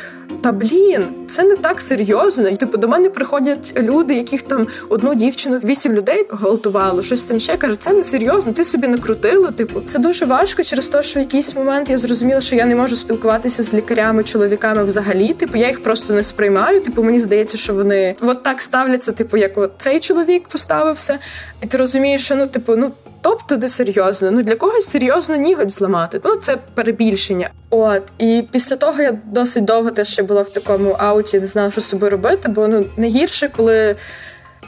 [0.41, 2.57] Та блін, це не так серйозно.
[2.57, 7.57] Типу до мене приходять люди, яких там одну дівчину вісім людей гвалтувало, щось там ще
[7.57, 8.53] каже, це не серйозно.
[8.53, 9.51] Ти собі накрутила.
[9.51, 12.75] Типу, це дуже важко через те, що в якийсь момент я зрозуміла, що я не
[12.75, 15.35] можу спілкуватися з лікарями, чоловіками взагалі.
[15.35, 16.81] Типу, я їх просто не сприймаю.
[16.81, 19.13] Типу, мені здається, що вони от так ставляться.
[19.13, 21.19] Типу, як от цей чоловік поставився,
[21.63, 22.93] і ти розумієш, що ну, типу, ну.
[23.21, 26.21] Тобто де серйозно, ну для когось серйозно ніготь зламати.
[26.25, 27.51] Ну це перебільшення.
[27.71, 31.71] От і після того я досить довго теж ще була в такому ауті, не знала,
[31.71, 33.97] що з собою робити, бо ну не гірше, коли.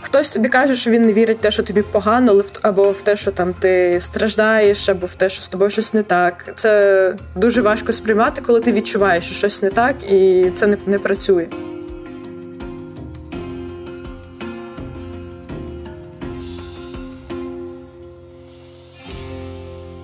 [0.03, 3.17] Хтось тобі каже, що він не вірить в те, що тобі погано, або в те,
[3.17, 6.53] що там ти страждаєш, або в те, що з тобою щось не так.
[6.57, 10.99] Це дуже важко сприймати, коли ти відчуваєш, що щось не так, і це не, не
[10.99, 11.47] працює.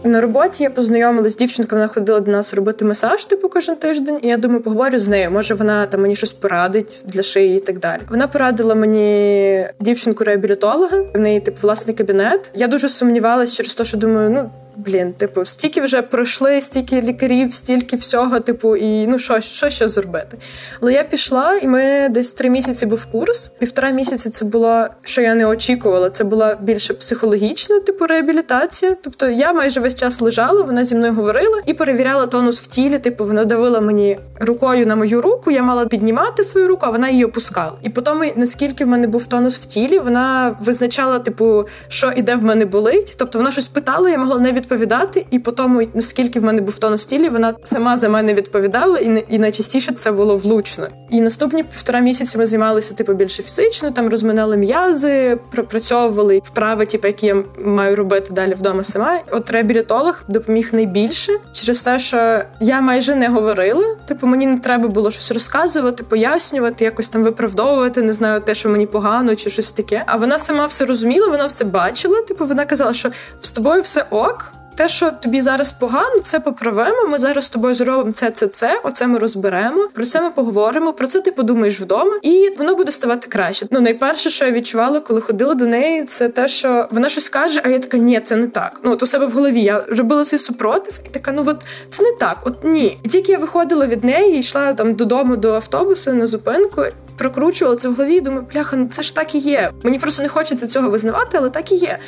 [0.07, 4.19] На роботі я познайомилася з дівчинкою, вона ходила до нас робити масаж, типу кожен тиждень.
[4.23, 5.31] І я думаю, поговорю з нею.
[5.31, 8.01] Може, вона там мені щось порадить для шиї і так далі.
[8.11, 11.05] Вона порадила мені дівчинку-реабілітолога.
[11.15, 12.51] В неї типу власний кабінет.
[12.55, 17.55] Я дуже сумнівалася через те, що думаю, ну блін, типу, стільки вже пройшли, стільки лікарів,
[17.55, 20.39] стільки всього, типу, і ну що що ще зробити.
[20.81, 23.51] Але я пішла, і ми десь три місяці був курс.
[23.59, 26.11] Півтора місяці це було, що я не очікувала.
[26.11, 28.97] Це була більше психологічна, типу, реабілітація.
[29.03, 32.99] Тобто я майже весь час лежала, вона зі мною говорила і перевіряла тонус в тілі.
[32.99, 35.51] Типу, вона давила мені рукою на мою руку.
[35.51, 37.73] Я мала піднімати свою руку, а вона її опускала.
[37.83, 42.45] І потім, наскільки в мене був тонус в тілі, вона визначала, типу, що іде в
[42.45, 43.15] мене болить.
[43.19, 46.61] Тобто вона щось питала, я могла не від відповідати, і по тому, наскільки в мене
[46.61, 50.89] був тон у стілі, вона сама за мене відповідала, і і найчастіше це було влучно.
[51.11, 57.07] І наступні півтора місяці ми займалися типу більше фізично, там розминали м'язи, пропрацьовували вправи, типу,
[57.07, 59.21] які я маю робити далі вдома сама.
[59.31, 63.97] От реабілітолог допоміг найбільше через те, що я майже не говорила.
[64.09, 68.69] Типу, мені не треба було щось розказувати, пояснювати, якось там виправдовувати, не знаю, те, що
[68.69, 70.03] мені погано, чи щось таке.
[70.07, 72.23] А вона сама все розуміла, вона все бачила.
[72.23, 77.09] Типу, вона казала, що з тобою все ок те, що тобі зараз погано, це поправимо.
[77.09, 78.81] Ми зараз з тобою зробимо це, це, це.
[78.85, 79.89] Оце ми розберемо.
[79.95, 80.93] Про це ми поговоримо.
[80.93, 83.67] Про це ти подумаєш вдома, і воно буде ставати краще.
[83.71, 87.61] Ну найперше, що я відчувала, коли ходила до неї, це те, що вона щось каже,
[87.65, 88.81] а я така, ні, це не так.
[88.85, 92.03] Ну от у себе в голові я робила цей супротив, і така, ну от це
[92.03, 92.39] не так.
[92.45, 92.99] От ні.
[93.03, 96.83] І тільки я виходила від неї, йшла там додому до автобусу на зупинку.
[97.19, 99.71] Прокручувала це в голові, і думаю, пляха, ну це ж так і є.
[99.83, 101.99] Мені просто не хочеться цього визнавати, але так і є.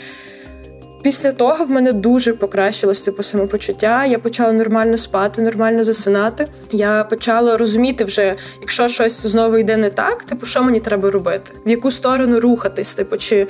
[1.09, 4.05] Після того в мене дуже покращилось типу самопочуття.
[4.05, 6.47] Я почала нормально спати, нормально засинати.
[6.73, 11.53] Я почала розуміти вже, якщо щось знову йде не так, типу, що мені треба робити,
[11.67, 13.47] в яку сторону рухатись, типу, чи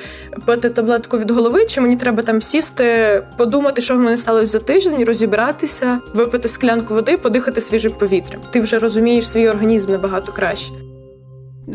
[0.46, 4.58] пити таблетку від голови, чи мені треба там сісти, подумати, що в мене сталося за
[4.58, 8.40] тиждень, розібратися, випити склянку води, подихати свіжим повітрям.
[8.50, 10.87] Ти вже розумієш свій організм набагато краще.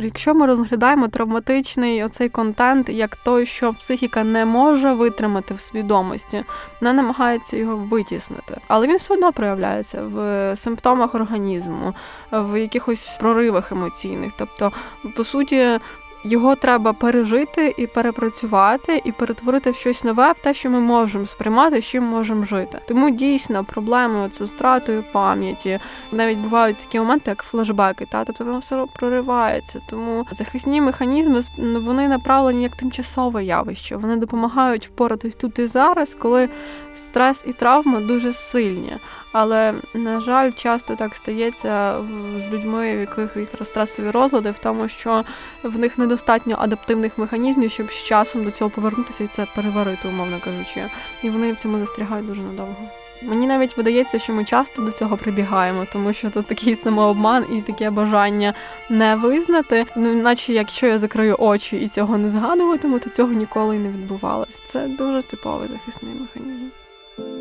[0.02, 6.44] Якщо ми розглядаємо травматичний оцей контент як той, що психіка не може витримати в свідомості,
[6.82, 11.94] вона намагається його витіснити, але він все одно проявляється в симптомах організму,
[12.32, 14.34] в якихось проривах емоційних.
[14.38, 14.72] Тобто,
[15.16, 15.80] по суті,
[16.24, 21.26] його треба пережити і перепрацювати, і перетворити в щось нове, в те, що ми можемо
[21.26, 22.80] сприймати, з чим можемо жити.
[22.88, 25.80] Тому дійсно проблеми це з втратою пам'яті.
[26.12, 29.82] Навіть бувають такі моменти, як флешбеки, та тобто воно все проривається.
[29.90, 33.96] Тому захисні механізми вони направлені як тимчасове явище.
[33.96, 36.50] Вони допомагають впоратись тут і зараз, коли
[36.96, 38.98] стрес і травма дуже сильні.
[39.34, 41.96] Але, на жаль, часто так стається
[42.38, 45.24] з людьми, в яких стресові розлади, в тому, що
[45.64, 50.40] в них недостатньо адаптивних механізмів, щоб з часом до цього повернутися і це переварити, умовно
[50.40, 50.90] кажучи.
[51.24, 52.90] І вони в цьому застрягають дуже надовго.
[53.22, 57.62] Мені навіть видається, що ми часто до цього прибігаємо, тому що тут такий самообман і
[57.62, 58.54] таке бажання
[58.90, 59.86] не визнати.
[59.96, 64.62] Ну, наче якщо я закрию очі і цього не згадуватиму, то цього ніколи не відбувалось.
[64.66, 66.83] Це дуже типовий захисний механізм.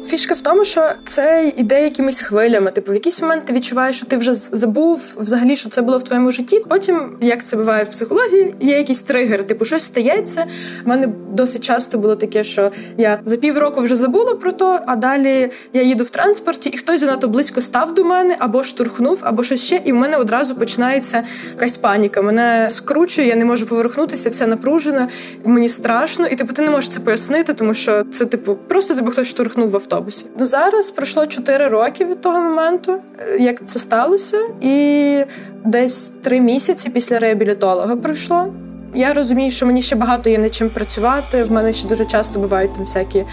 [0.07, 2.71] Фішка в тому, що це іде якимись хвилями.
[2.71, 6.05] Типу, в якийсь момент ти відчуваєш, що ти вже забув взагалі, що це було в
[6.05, 6.65] твоєму житті.
[6.69, 10.47] Потім, як це буває в психології, є якийсь тригер, типу, щось стається.
[10.87, 14.97] У мене досить часто було таке, що я за півроку вже забула про то, а
[14.97, 19.45] далі я їду в транспорті, і хтось занадто близько став до мене, або штурхнув, або
[19.45, 22.23] щось ще, і в мене одразу починається якась паніка.
[22.23, 25.09] Мене скручує, я не можу повернутися, вся напружена,
[25.45, 29.13] мені страшно, і типу ти не можеш це пояснити, тому що це типу просто тебе
[29.13, 30.27] хтось штурхнув в автобусі.
[30.39, 35.25] Ну зараз пройшло 4 роки від того моменту, е, як це сталося, і
[35.65, 38.47] десь 3 місяці після реабілітолога пройшло.
[38.95, 41.43] Я розумію, що мені ще багато є над чим працювати.
[41.43, 43.25] В мене ще дуже часто бувають там всякі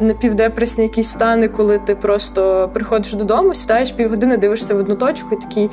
[0.00, 5.48] напівдепресні якісь стани, коли ти просто приходиш додому, сідаєш півгодини, дивишся в одну точку і
[5.48, 5.70] такий.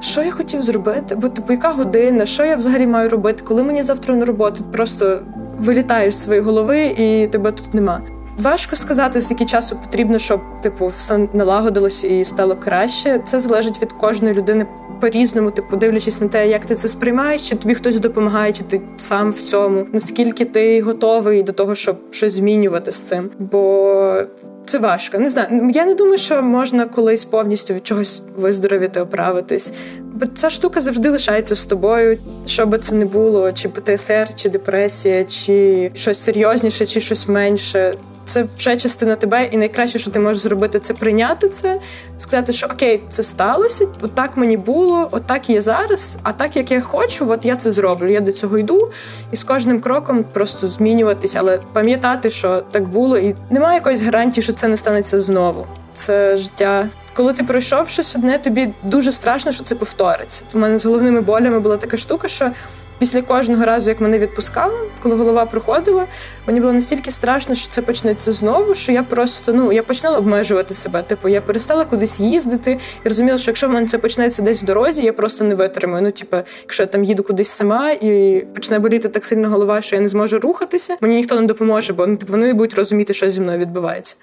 [0.00, 1.14] Що я хотів зробити?
[1.14, 3.42] Бо типу, яка година, що я взагалі маю робити?
[3.46, 5.20] Коли мені завтра на роботу просто
[5.58, 8.00] вилітаєш з своєї голови і тебе тут нема.
[8.38, 13.20] Важко сказати, скільки часу потрібно, щоб типу все налагодилось і стало краще.
[13.26, 14.66] Це залежить від кожної людини
[15.00, 18.80] по-різному, типу, дивлячись на те, як ти це сприймаєш, чи тобі хтось допомагає, чи ти
[18.96, 23.30] сам в цьому, наскільки ти готовий до того, щоб щось змінювати з цим.
[23.38, 24.22] Бо
[24.68, 25.18] це важко.
[25.18, 25.70] Не знаю.
[25.74, 29.72] Я не думаю, що можна колись повністю від чогось виздоровіти, оправитись.
[30.00, 34.48] Бо ця штука завжди лишається з тобою, що би це не було, чи ПТСР, чи
[34.48, 37.94] депресія, чи щось серйозніше, чи щось менше
[38.28, 41.80] це вже частина тебе, і найкраще, що ти можеш зробити, це прийняти це,
[42.18, 46.16] сказати, що окей, це сталося, отак мені було, отак є зараз.
[46.22, 48.08] А так як я хочу, от я це зроблю.
[48.08, 48.90] Я до цього йду,
[49.32, 54.42] і з кожним кроком просто змінюватися, але пам'ятати, що так було, і немає якоїсь гарантії,
[54.42, 55.66] що це не станеться знову.
[55.94, 56.88] Це життя.
[57.14, 60.44] Коли ти пройшов щось одне, тобі дуже страшно, що це повториться.
[60.54, 62.50] У мене з головними болями була така штука, що
[62.98, 66.06] Після кожного разу, як мене відпускали, коли голова проходила,
[66.46, 68.74] мені було настільки страшно, що це почнеться знову.
[68.74, 71.02] Що я просто ну я почала обмежувати себе.
[71.02, 74.64] Типу, я перестала кудись їздити і розуміла, що якщо в мене це почнеться десь в
[74.64, 76.02] дорозі, я просто не витримаю.
[76.02, 79.96] Ну, типу, якщо я там їду кудись сама і почне боліти так сильно голова, що
[79.96, 83.30] я не зможу рухатися, мені ніхто не допоможе, бо ну, типу, вони будуть розуміти, що
[83.30, 84.16] зі мною відбувається.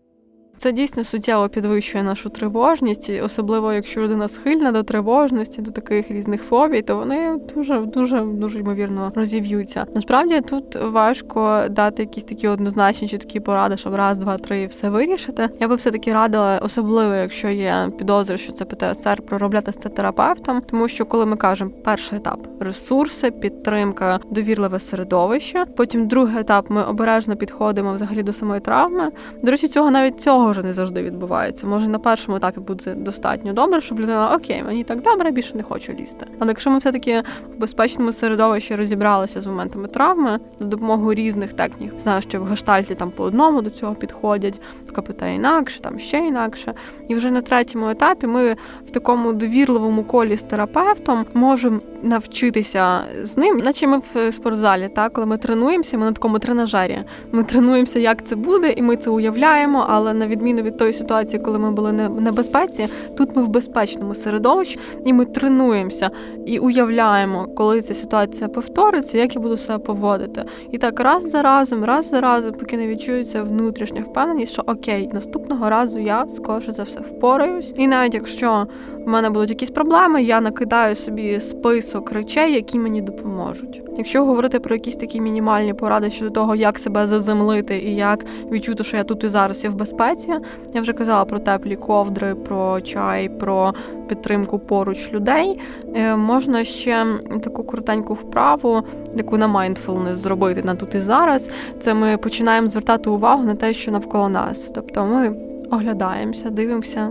[0.57, 6.43] Це дійсно суттєво підвищує нашу тривожність, особливо якщо людина схильна до тривожності, до таких різних
[6.43, 9.85] фобій, то вони дуже дуже дуже ймовірно розів'ються.
[9.95, 15.49] Насправді тут важко дати якісь такі однозначні чіткі поради, щоб раз, два, три все вирішити.
[15.59, 20.61] Я би все таки радила, особливо якщо є підозри, що це ПТСР, проробляти з терапевтом,
[20.61, 25.65] тому що коли ми кажемо перший етап ресурси, підтримка, довірливе середовище.
[25.77, 29.11] Потім другий етап ми обережно підходимо взагалі до самої травми.
[29.43, 31.67] До речі, цього навіть цього може не завжди відбувається.
[31.67, 35.63] Може на першому етапі буде достатньо добре, щоб людина окей, мені так добре, більше не
[35.63, 36.25] хочу лізти.
[36.39, 37.23] Але якщо ми все таки
[37.55, 42.95] в безпечному середовищі розібралися з моментами травми з допомогою різних технік, знаю, що в гештальті
[42.95, 46.73] там по одному до цього підходять, в КПТ інакше, там ще інакше.
[47.07, 48.55] І вже на третьому етапі ми
[48.87, 55.13] в такому довірливому колі з терапевтом можемо навчитися з ним, наче ми в спортзалі, так
[55.13, 56.99] коли ми тренуємося, ми на такому тренажері.
[57.31, 61.39] Ми тренуємося, як це буде, і ми це уявляємо, але на відміну від тої ситуації,
[61.39, 66.09] коли ми були в небезпеці, тут ми в безпечному середовищі, і ми тренуємося
[66.45, 70.45] і уявляємо, коли ця ситуація повториться, як я буду себе поводити.
[70.71, 75.09] І так раз за разом, раз за разом, поки не відчується внутрішня впевненість, що окей,
[75.13, 77.73] наступного разу я скорше за все впораюсь.
[77.77, 78.67] І навіть якщо
[79.05, 83.81] в мене будуть якісь проблеми, я накидаю собі список речей, які мені допоможуть.
[83.97, 88.83] Якщо говорити про якісь такі мінімальні поради щодо того, як себе заземлити і як відчути,
[88.83, 90.33] що я тут і зараз є в безпеці,
[90.73, 93.73] я вже казала про теплі ковдри, про чай, про
[94.07, 95.59] підтримку поруч людей.
[95.95, 97.05] Е, можна ще
[97.43, 98.83] таку коротеньку вправу,
[99.15, 101.49] яку на mindfulness зробити на тут і зараз.
[101.79, 104.71] Це ми починаємо звертати увагу на те, що навколо нас.
[104.75, 105.35] Тобто ми
[105.71, 107.09] оглядаємося, дивимося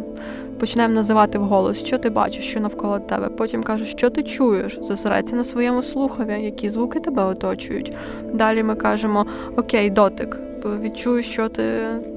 [0.58, 3.28] починаємо називати вголос, що ти бачиш, що навколо тебе.
[3.28, 7.92] Потім кажеш, що ти чуєш, зосередься на своєму слухові, які звуки тебе оточують.
[8.32, 10.38] Далі ми кажемо Окей, дотик.
[10.80, 11.62] Відчуй, що ти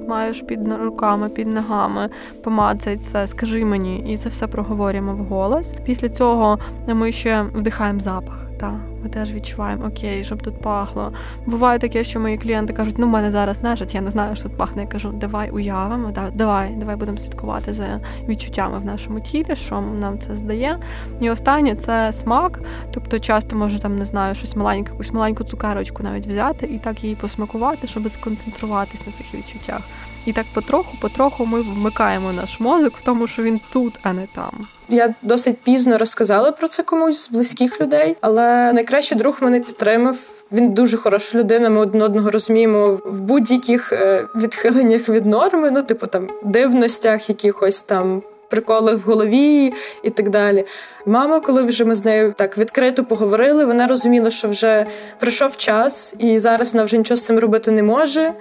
[0.08, 2.08] маєш під руками, під ногами,
[2.44, 5.74] помацай це, скажи мені, і це все проговорюємо вголос.
[5.84, 8.47] Після цього ми ще вдихаємо запах.
[8.58, 11.12] Та ми теж відчуваємо окей, щоб тут пахло.
[11.46, 14.48] Буває таке, що мої клієнти кажуть, ну в мене зараз нежить, я не знаю, що
[14.48, 14.82] тут пахне.
[14.82, 19.80] Я кажу, давай уявимо, да, давай, давай будемо слідкувати за відчуттями в нашому тілі, що
[19.80, 20.78] нам це здає.
[21.20, 22.60] І останнє це смак.
[22.90, 27.04] Тобто, часто може там не знаю, щось маленьке, якусь маленьку цукерочку навіть взяти і так
[27.04, 29.80] її посмакувати, щоб сконцентруватись на цих відчуттях.
[30.26, 34.66] І так потроху-потроху ми вмикаємо наш мозок в тому, що він тут, а не там.
[34.88, 40.16] Я досить пізно розказала про це комусь з близьких людей, але найкращий друг мене підтримав
[40.52, 41.70] Він дуже хороша людина.
[41.70, 47.82] Ми один одного розуміємо в будь-яких е, відхиленнях від норми, ну, типу там дивностях, якихось
[47.82, 48.22] там.
[48.50, 50.64] Приколи в голові і так далі.
[51.06, 54.86] Мама, коли вже ми з нею так відкрито поговорили, вона розуміла, що вже
[55.20, 58.32] пройшов час, і зараз вона вже нічого з цим робити не може.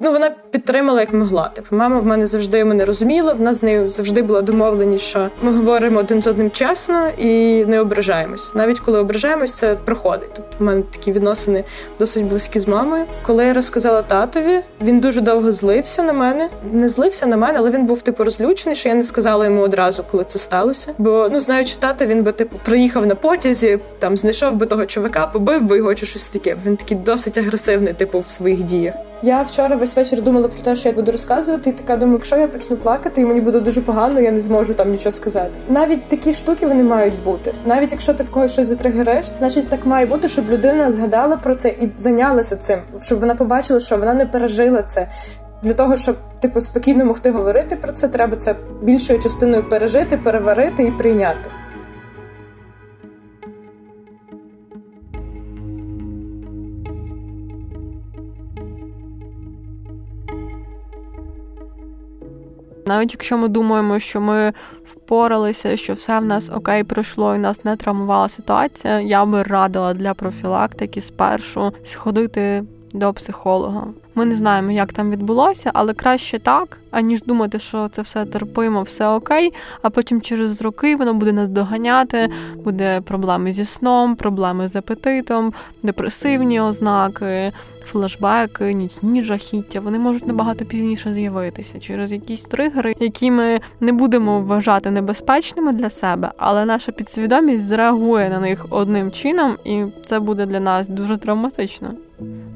[0.00, 1.48] Ну, вона підтримала як могла.
[1.48, 3.32] Типу, мама в мене завжди мене розуміла.
[3.32, 7.64] В нас з нею завжди була домовленість, що ми говоримо один з одним чесно і
[7.64, 8.54] не ображаємось.
[8.54, 10.30] Навіть коли ображаємось, це проходить.
[10.34, 11.64] Тобто в мене такі відносини
[11.98, 13.04] досить близькі з мамою.
[13.26, 16.48] Коли я розказала татові, він дуже довго злився на мене.
[16.72, 20.04] Не злився на мене, але він був типу розлючений, що я не сказала йому одразу,
[20.10, 20.92] коли це сталося.
[20.98, 25.26] Бо ну знаючи тата, він би типу приїхав на потязі, там знайшов би того чоловіка,
[25.26, 26.56] побив би його чи щось таке.
[26.66, 28.94] Він такий досить агресивний, типу, в своїх діях.
[29.22, 32.36] Я вчора весь вечір думала про те, що я буду розказувати, і така думаю, якщо
[32.36, 35.50] я почну плакати, і мені буде дуже погано, я не зможу там нічого сказати.
[35.68, 37.54] Навіть такі штуки вони мають бути.
[37.66, 41.54] Навіть якщо ти в когось щось затригериш, значить так має бути, щоб людина згадала про
[41.54, 45.08] це і зайнялася цим, щоб вона побачила, що вона не пережила це.
[45.62, 50.82] Для того щоб типу спокійно могти говорити про це, треба це більшою частиною пережити, переварити
[50.82, 51.50] і прийняти.
[62.86, 64.52] Навіть якщо ми думаємо, що ми
[64.84, 69.94] впоралися, що все в нас окей пройшло і нас не травмувала ситуація, я би радила
[69.94, 73.86] для профілактики спершу сходити до психолога.
[74.18, 78.82] Ми не знаємо, як там відбулося, але краще так, аніж думати, що це все терпимо,
[78.82, 79.52] все окей.
[79.82, 85.52] А потім через роки воно буде нас доганяти, буде проблеми зі сном, проблеми з апетитом,
[85.82, 87.52] депресивні ознаки,
[87.86, 89.80] флешбеки, нічні жахіття.
[89.80, 95.90] Вони можуть набагато пізніше з'явитися через якісь тригери, які ми не будемо вважати небезпечними для
[95.90, 101.18] себе, але наша підсвідомість зреагує на них одним чином, і це буде для нас дуже
[101.18, 101.94] травматично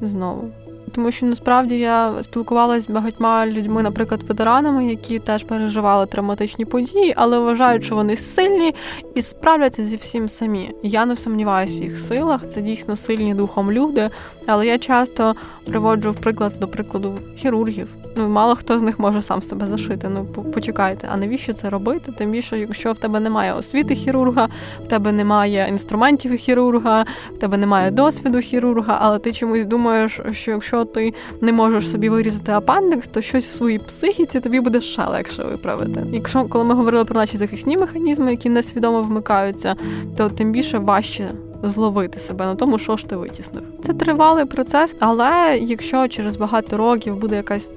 [0.01, 0.51] знову.
[0.91, 7.13] Тому що насправді я спілкувалася з багатьма людьми, наприклад, ветеранами, які теж переживали травматичні події,
[7.17, 8.75] але вважають, що вони сильні
[9.15, 10.71] і справляться зі всім самі.
[10.83, 14.09] Я не сумніваюся в їх силах, це дійсно сильні духом люди.
[14.47, 15.35] Але я часто
[15.65, 18.00] приводжу в приклад до прикладу хірургів.
[18.15, 20.09] Ну, мало хто з них може сам себе зашити.
[20.09, 22.11] Ну, почекайте, а навіщо це робити?
[22.17, 24.49] Тим більше, якщо в тебе немає освіти хірурга,
[24.83, 30.51] в тебе немає інструментів хірурга, в тебе немає досвіду хірурга, але ти чомусь думаєш, що
[30.51, 35.05] якщо ти не можеш собі вирізати апандекс, то щось в своїй психіці тобі буде ще
[35.05, 36.05] легше виправити.
[36.11, 39.75] Якщо коли ми говорили про наші захисні механізми, які несвідомо вмикаються,
[40.17, 41.31] то тим більше важче
[41.63, 43.63] зловити себе на тому, що ж ти витіснив.
[43.83, 47.71] Це тривалий процес, але якщо через багато років буде якась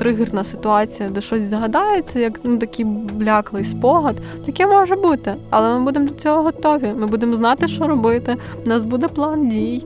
[0.00, 5.36] тригерна ситуація, де щось згадається, як ну такий бляклий спогад, таке може бути.
[5.50, 6.94] Але ми будемо до цього готові.
[6.96, 8.36] Ми будемо знати, що робити.
[8.66, 9.84] У нас буде план дій.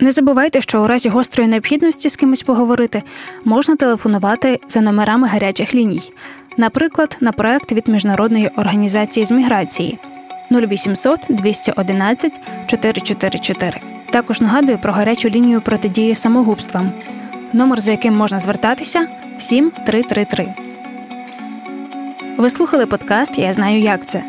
[0.00, 3.02] Не забувайте, що у разі гострої необхідності з кимось поговорити
[3.44, 6.12] можна телефонувати за номерами гарячих ліній
[6.58, 9.98] наприклад, на проект від міжнародної організації з міграції
[10.50, 13.87] 0800 211 444.
[14.12, 16.92] Також нагадую про гарячу лінію протидії самогубствам,
[17.52, 19.06] номер за яким можна звертатися
[19.38, 20.54] 7333.
[22.36, 24.22] Ви слухали подкаст Я знаю, як це,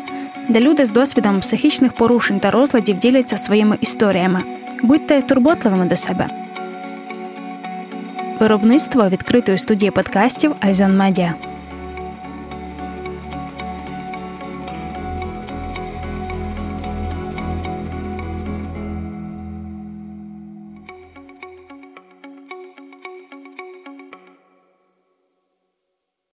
[0.48, 4.42] де люди з досвідом психічних порушень та розладів діляться своїми історіями.
[4.82, 6.28] Будьте турботливими до себе.
[8.40, 11.49] Виробництво відкритої студії подкастів Айзон Медіа.